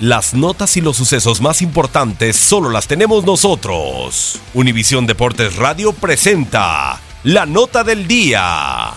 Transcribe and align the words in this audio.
Las 0.00 0.32
notas 0.32 0.76
y 0.76 0.80
los 0.80 0.96
sucesos 0.96 1.40
más 1.40 1.60
importantes 1.60 2.36
solo 2.36 2.70
las 2.70 2.86
tenemos 2.86 3.24
nosotros. 3.24 4.38
Univisión 4.54 5.08
Deportes 5.08 5.56
Radio 5.56 5.92
presenta 5.92 7.00
la 7.24 7.46
nota 7.46 7.82
del 7.82 8.06
día. 8.06 8.92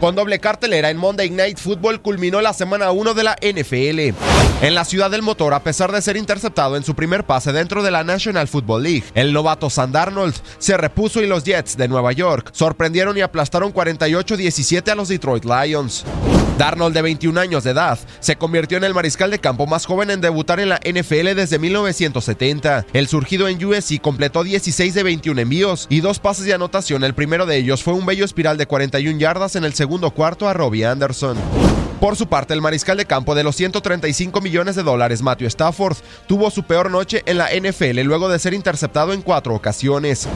Con 0.00 0.16
doble 0.16 0.40
cartelera 0.40 0.90
en 0.90 0.96
Monday 0.96 1.30
Night 1.30 1.58
Football 1.58 2.02
culminó 2.02 2.40
la 2.40 2.52
semana 2.52 2.90
1 2.90 3.14
de 3.14 3.22
la 3.22 3.36
NFL. 3.42 4.14
En 4.64 4.74
la 4.74 4.84
ciudad 4.84 5.08
del 5.08 5.22
motor, 5.22 5.54
a 5.54 5.62
pesar 5.62 5.92
de 5.92 6.02
ser 6.02 6.16
interceptado 6.16 6.76
en 6.76 6.82
su 6.82 6.96
primer 6.96 7.22
pase 7.24 7.52
dentro 7.52 7.84
de 7.84 7.92
la 7.92 8.02
National 8.02 8.48
Football 8.48 8.82
League, 8.82 9.04
el 9.14 9.32
novato 9.32 9.70
Sand 9.70 9.96
Arnold 9.96 10.34
se 10.58 10.76
repuso 10.76 11.22
y 11.22 11.28
los 11.28 11.44
Jets 11.44 11.76
de 11.76 11.86
Nueva 11.86 12.10
York 12.10 12.50
sorprendieron 12.52 13.16
y 13.16 13.20
aplastaron 13.20 13.72
48-17 13.72 14.90
a 14.90 14.94
los 14.96 15.06
Detroit 15.08 15.44
Lions. 15.44 16.04
Darnold, 16.58 16.92
de 16.92 17.02
21 17.02 17.38
años 17.38 17.62
de 17.62 17.70
edad, 17.70 17.98
se 18.18 18.36
convirtió 18.36 18.76
en 18.78 18.84
el 18.84 18.92
mariscal 18.92 19.30
de 19.30 19.38
campo 19.38 19.66
más 19.68 19.86
joven 19.86 20.10
en 20.10 20.20
debutar 20.20 20.58
en 20.58 20.68
la 20.70 20.80
NFL 20.84 21.36
desde 21.36 21.60
1970. 21.60 22.86
El 22.92 23.06
surgido 23.06 23.46
en 23.46 23.64
USC 23.64 24.00
completó 24.00 24.42
16 24.42 24.92
de 24.92 25.02
21 25.04 25.40
envíos 25.40 25.86
y 25.88 26.00
dos 26.00 26.18
pases 26.18 26.46
de 26.46 26.54
anotación. 26.54 27.04
El 27.04 27.14
primero 27.14 27.46
de 27.46 27.56
ellos 27.56 27.84
fue 27.84 27.94
un 27.94 28.04
bello 28.04 28.24
espiral 28.24 28.58
de 28.58 28.66
41 28.66 29.20
yardas 29.20 29.54
en 29.54 29.64
el 29.64 29.72
segundo 29.72 30.10
cuarto 30.10 30.48
a 30.48 30.52
Robbie 30.52 30.84
Anderson. 30.84 31.36
Por 32.00 32.16
su 32.16 32.26
parte, 32.26 32.54
el 32.54 32.60
mariscal 32.60 32.96
de 32.96 33.06
campo 33.06 33.36
de 33.36 33.44
los 33.44 33.54
135 33.54 34.40
millones 34.40 34.74
de 34.74 34.82
dólares, 34.82 35.22
Matthew 35.22 35.48
Stafford, 35.48 35.96
tuvo 36.26 36.50
su 36.50 36.64
peor 36.64 36.90
noche 36.90 37.22
en 37.26 37.38
la 37.38 37.50
NFL 37.50 38.00
luego 38.00 38.28
de 38.28 38.38
ser 38.38 38.54
interceptado 38.54 39.12
en 39.12 39.22
cuatro 39.22 39.54
ocasiones. 39.54 40.28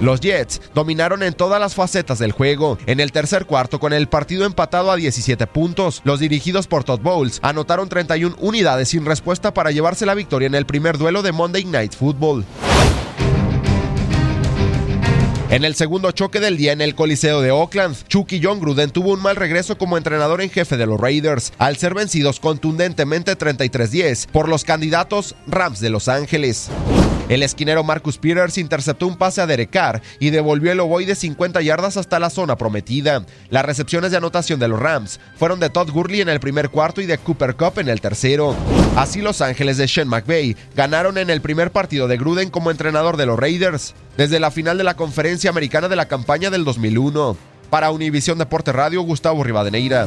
Los 0.00 0.20
Jets 0.20 0.60
dominaron 0.74 1.22
en 1.22 1.34
todas 1.34 1.60
las 1.60 1.74
facetas 1.74 2.18
del 2.18 2.32
juego. 2.32 2.78
En 2.86 3.00
el 3.00 3.12
tercer 3.12 3.46
cuarto, 3.46 3.78
con 3.78 3.92
el 3.92 4.08
partido 4.08 4.44
empatado 4.44 4.90
a 4.90 4.96
17 4.96 5.46
puntos, 5.46 6.02
los 6.04 6.20
dirigidos 6.20 6.66
por 6.66 6.84
Todd 6.84 7.00
Bowles 7.00 7.38
anotaron 7.42 7.88
31 7.88 8.36
unidades 8.40 8.88
sin 8.88 9.04
respuesta 9.04 9.54
para 9.54 9.70
llevarse 9.70 10.06
la 10.06 10.14
victoria 10.14 10.46
en 10.46 10.54
el 10.54 10.66
primer 10.66 10.98
duelo 10.98 11.22
de 11.22 11.32
Monday 11.32 11.64
Night 11.64 11.94
Football. 11.94 12.44
En 15.50 15.64
el 15.64 15.76
segundo 15.76 16.10
choque 16.10 16.40
del 16.40 16.56
día 16.56 16.72
en 16.72 16.80
el 16.80 16.96
Coliseo 16.96 17.40
de 17.40 17.52
Oakland, 17.52 17.96
Chucky 18.08 18.40
John 18.42 18.58
Gruden 18.58 18.90
tuvo 18.90 19.12
un 19.12 19.22
mal 19.22 19.36
regreso 19.36 19.78
como 19.78 19.96
entrenador 19.96 20.40
en 20.40 20.50
jefe 20.50 20.76
de 20.76 20.86
los 20.86 20.98
Raiders, 20.98 21.52
al 21.58 21.76
ser 21.76 21.94
vencidos 21.94 22.40
contundentemente 22.40 23.38
33-10 23.38 24.26
por 24.32 24.48
los 24.48 24.64
candidatos 24.64 25.36
Rams 25.46 25.78
de 25.78 25.90
Los 25.90 26.08
Ángeles. 26.08 26.70
El 27.28 27.42
esquinero 27.42 27.82
Marcus 27.84 28.18
Peters 28.18 28.58
interceptó 28.58 29.06
un 29.06 29.16
pase 29.16 29.40
a 29.40 29.46
Derek 29.46 29.70
Carr 29.70 30.02
y 30.18 30.30
devolvió 30.30 30.72
el 30.72 30.80
ovoide 30.80 31.14
50 31.14 31.62
yardas 31.62 31.96
hasta 31.96 32.18
la 32.18 32.28
zona 32.28 32.56
prometida. 32.56 33.24
Las 33.48 33.64
recepciones 33.64 34.10
de 34.10 34.18
anotación 34.18 34.60
de 34.60 34.68
los 34.68 34.78
Rams 34.78 35.20
fueron 35.36 35.58
de 35.58 35.70
Todd 35.70 35.90
Gurley 35.90 36.20
en 36.20 36.28
el 36.28 36.40
primer 36.40 36.68
cuarto 36.68 37.00
y 37.00 37.06
de 37.06 37.16
Cooper 37.16 37.56
Cup 37.56 37.78
en 37.78 37.88
el 37.88 38.02
tercero. 38.02 38.54
Así 38.96 39.22
Los 39.22 39.40
Ángeles 39.40 39.78
de 39.78 39.88
Sean 39.88 40.08
McVay 40.08 40.56
ganaron 40.76 41.16
en 41.16 41.30
el 41.30 41.40
primer 41.40 41.70
partido 41.70 42.08
de 42.08 42.18
Gruden 42.18 42.50
como 42.50 42.70
entrenador 42.70 43.16
de 43.16 43.26
los 43.26 43.38
Raiders, 43.38 43.94
desde 44.16 44.38
la 44.38 44.50
final 44.50 44.76
de 44.76 44.84
la 44.84 44.94
conferencia 44.94 45.50
americana 45.50 45.88
de 45.88 45.96
la 45.96 46.08
campaña 46.08 46.50
del 46.50 46.64
2001. 46.64 47.36
Para 47.70 47.90
Univisión 47.90 48.38
Deporte 48.38 48.70
Radio, 48.72 49.02
Gustavo 49.02 49.42
Rivadeneira. 49.42 50.06